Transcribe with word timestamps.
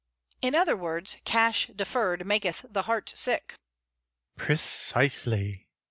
'""In 0.41 0.55
other 0.55 0.75
words, 0.75 1.17
cash 1.25 1.67
deferred 1.67 2.25
maketh 2.25 2.65
the 2.67 2.81
heart 2.89 3.11
sick." 3.15 3.53
"Precisely. 4.35 5.67